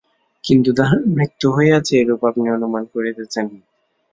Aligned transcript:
কিন্তু 0.43 0.69
তাঁহার 0.77 0.99
মৃত্যু 1.15 1.47
হইয়াছে, 1.55 1.93
এইরূপ 1.97 2.21
আপনি 2.29 2.45
অনুমান 2.55 2.83
করিতেছেন। 2.93 3.45